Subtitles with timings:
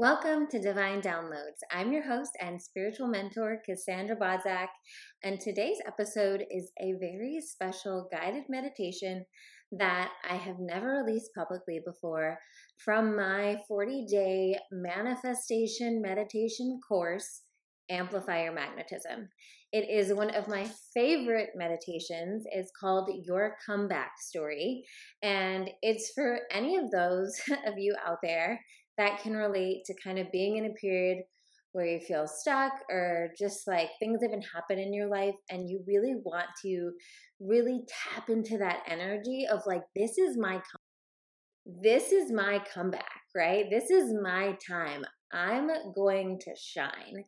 [0.00, 1.60] Welcome to Divine Downloads.
[1.70, 4.68] I'm your host and spiritual mentor, Cassandra Bodzak,
[5.22, 9.26] and today's episode is a very special guided meditation
[9.72, 12.38] that I have never released publicly before
[12.82, 17.42] from my 40 day manifestation meditation course,
[17.90, 19.28] Amplify Your Magnetism.
[19.70, 22.44] It is one of my favorite meditations.
[22.50, 24.82] It's called Your Comeback Story,
[25.22, 28.60] and it's for any of those of you out there
[29.00, 31.18] that can relate to kind of being in a period
[31.72, 35.82] where you feel stuck or just like things haven't happened in your life and you
[35.86, 36.90] really want to
[37.40, 43.20] really tap into that energy of like this is my com- this is my comeback
[43.34, 43.66] right?
[43.70, 47.24] This is my time I'm going to shine.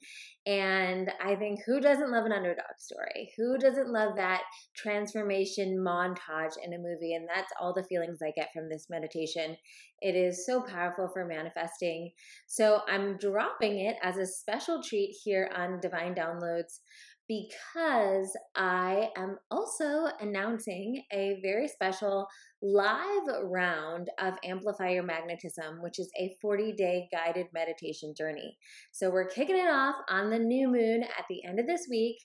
[0.47, 3.33] And I think who doesn't love an underdog story?
[3.37, 4.43] Who doesn't love that
[4.77, 7.15] transformation montage in a movie?
[7.15, 9.57] And that's all the feelings I get from this meditation.
[10.01, 12.11] It is so powerful for manifesting.
[12.49, 16.81] So I'm dropping it as a special treat here on Divine Downloads
[17.29, 22.27] because I am also announcing a very special
[22.61, 28.57] live round of Amplify Your Magnetism, which is a 40 day guided meditation journey.
[28.93, 32.17] So we're kicking it off on the new moon at the end of this week.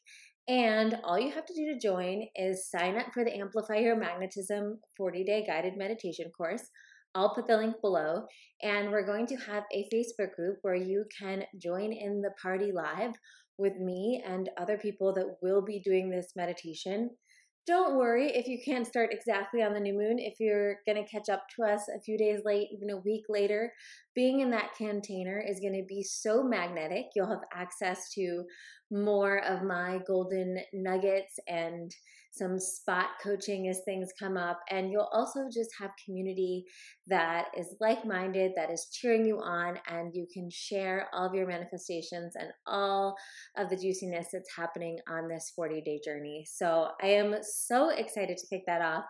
[0.47, 3.97] And all you have to do to join is sign up for the Amplify Your
[3.97, 6.63] Magnetism 40 day guided meditation course.
[7.15, 8.25] I'll put the link below.
[8.61, 12.71] And we're going to have a Facebook group where you can join in the party
[12.71, 13.13] live
[13.57, 17.09] with me and other people that will be doing this meditation.
[17.65, 20.19] Don't worry if you can't start exactly on the new moon.
[20.19, 23.25] If you're going to catch up to us a few days late, even a week
[23.27, 23.73] later,
[24.15, 27.07] being in that container is going to be so magnetic.
[27.13, 28.45] You'll have access to
[28.89, 31.91] more of my golden nuggets and
[32.37, 34.59] some spot coaching as things come up.
[34.69, 36.65] And you'll also just have community
[37.07, 41.33] that is like minded, that is cheering you on, and you can share all of
[41.33, 43.15] your manifestations and all
[43.57, 46.45] of the juiciness that's happening on this 40 day journey.
[46.47, 49.05] So I am so excited to kick that off.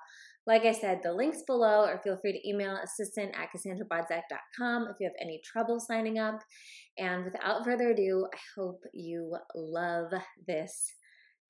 [0.46, 4.96] Like I said, the link's below, or feel free to email assistant at cassandrabodzak.com if
[4.98, 6.40] you have any trouble signing up.
[6.98, 10.14] And without further ado, I hope you love
[10.48, 10.94] this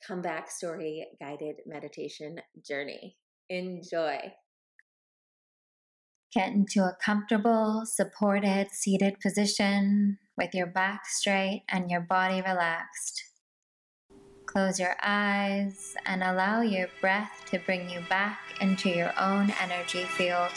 [0.06, 3.18] comeback story guided meditation journey.
[3.50, 4.34] Enjoy.
[6.34, 13.24] Get into a comfortable, supported, seated position with your back straight and your body relaxed.
[14.46, 20.04] Close your eyes and allow your breath to bring you back into your own energy
[20.04, 20.52] field.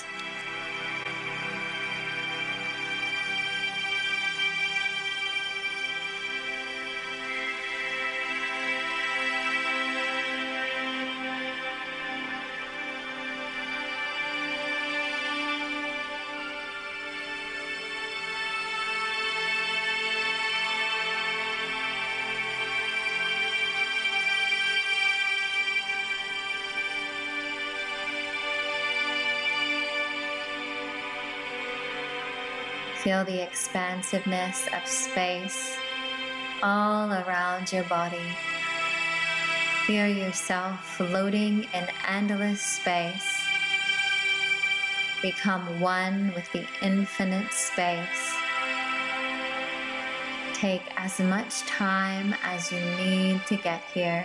[33.11, 35.75] Feel the expansiveness of space
[36.63, 38.37] all around your body.
[39.85, 43.43] Feel yourself floating in endless space.
[45.23, 48.33] Become one with the infinite space.
[50.55, 54.25] Take as much time as you need to get here.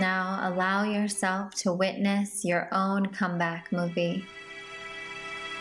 [0.00, 4.24] Now allow yourself to witness your own comeback movie.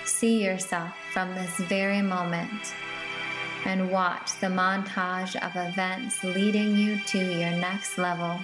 [0.05, 2.73] See yourself from this very moment
[3.65, 8.39] and watch the montage of events leading you to your next level.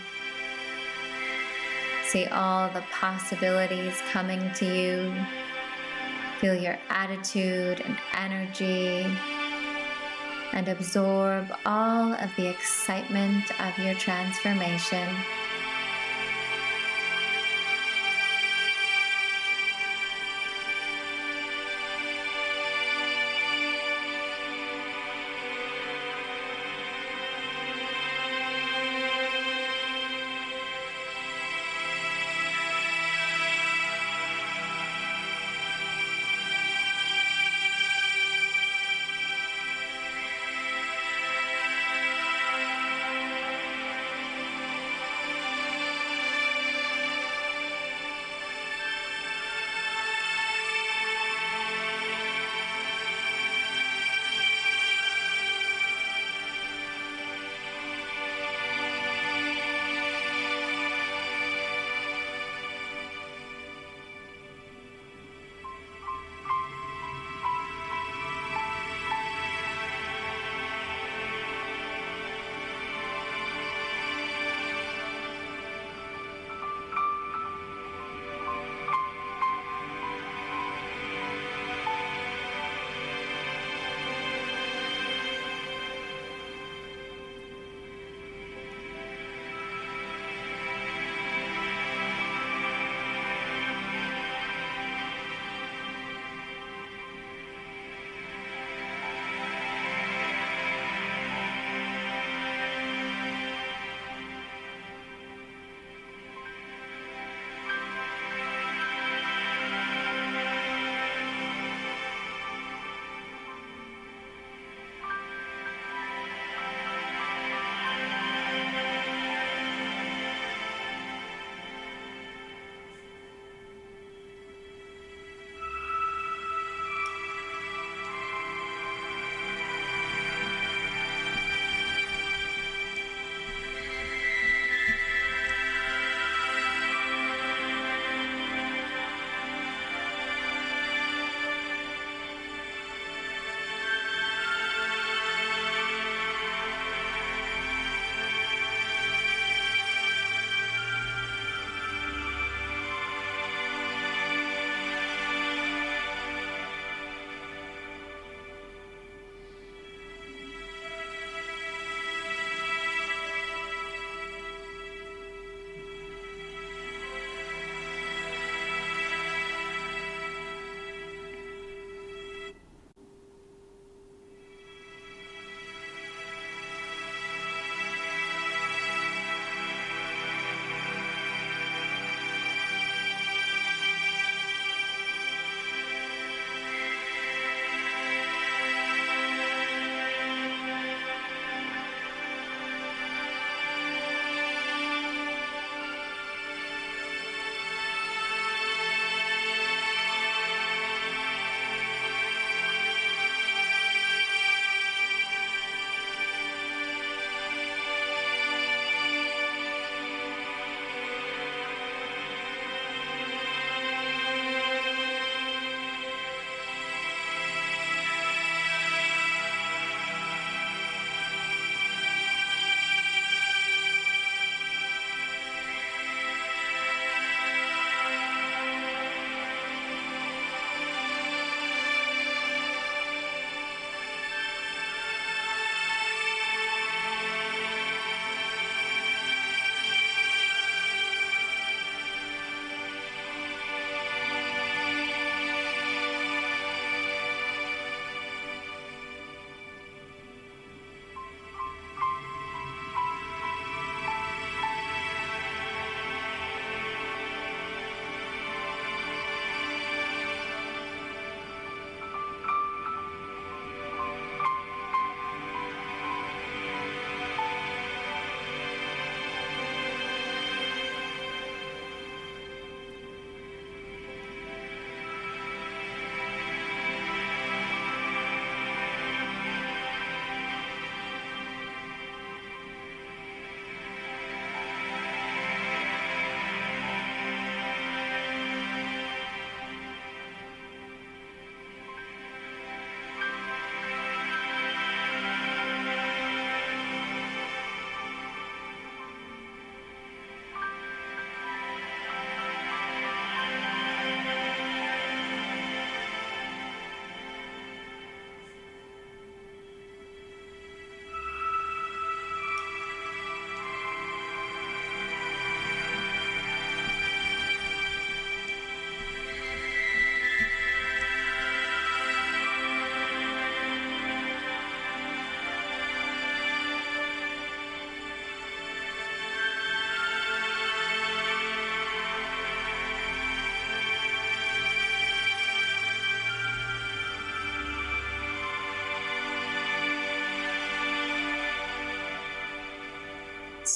[2.07, 5.13] See all the possibilities coming to you.
[6.39, 9.05] Feel your attitude and energy
[10.53, 15.07] and absorb all of the excitement of your transformation.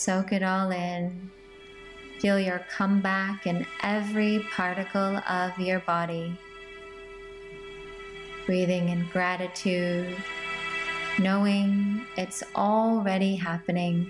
[0.07, 1.29] Soak it all in.
[2.21, 6.33] Feel your comeback in every particle of your body.
[8.45, 10.15] Breathing in gratitude,
[11.19, 14.09] knowing it's already happening.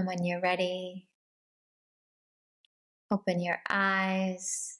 [0.00, 1.06] And when you're ready,
[3.10, 4.78] open your eyes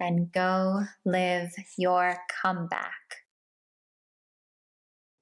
[0.00, 2.94] and go live your comeback.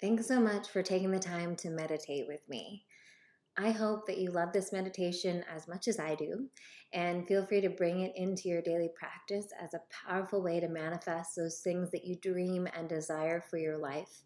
[0.01, 2.85] Thanks so much for taking the time to meditate with me.
[3.59, 6.47] I hope that you love this meditation as much as I do,
[6.93, 10.69] and feel free to bring it into your daily practice as a powerful way to
[10.69, 14.23] manifest those things that you dream and desire for your life.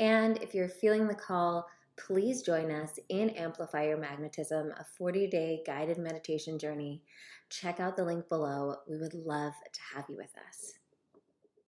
[0.00, 1.68] And if you're feeling the call,
[2.06, 7.02] please join us in Amplify Your Magnetism, a 40 day guided meditation journey.
[7.50, 8.76] Check out the link below.
[8.88, 10.79] We would love to have you with us.